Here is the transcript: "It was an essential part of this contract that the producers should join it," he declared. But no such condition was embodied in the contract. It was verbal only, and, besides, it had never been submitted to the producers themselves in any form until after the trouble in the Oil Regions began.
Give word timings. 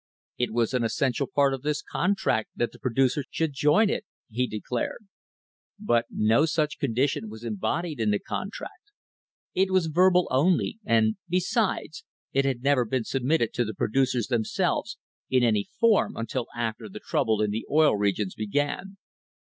"It 0.39 0.51
was 0.51 0.73
an 0.73 0.83
essential 0.83 1.27
part 1.27 1.53
of 1.53 1.61
this 1.61 1.83
contract 1.83 2.49
that 2.55 2.71
the 2.71 2.79
producers 2.79 3.27
should 3.29 3.53
join 3.53 3.87
it," 3.87 4.03
he 4.31 4.47
declared. 4.47 5.05
But 5.77 6.05
no 6.09 6.47
such 6.47 6.79
condition 6.79 7.29
was 7.29 7.43
embodied 7.43 7.99
in 7.99 8.09
the 8.09 8.17
contract. 8.17 8.89
It 9.53 9.69
was 9.69 9.85
verbal 9.93 10.27
only, 10.31 10.79
and, 10.83 11.17
besides, 11.29 12.03
it 12.33 12.45
had 12.45 12.63
never 12.63 12.83
been 12.83 13.03
submitted 13.03 13.53
to 13.53 13.63
the 13.63 13.75
producers 13.75 14.25
themselves 14.25 14.97
in 15.29 15.43
any 15.43 15.69
form 15.79 16.15
until 16.17 16.47
after 16.57 16.89
the 16.89 16.99
trouble 16.99 17.39
in 17.39 17.51
the 17.51 17.67
Oil 17.69 17.95
Regions 17.95 18.33
began. 18.33 18.97